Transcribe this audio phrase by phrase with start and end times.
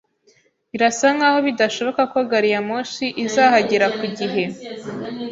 [0.71, 4.43] Birasa nkaho bidashoboka ko gari ya moshi izahagera ku gihe.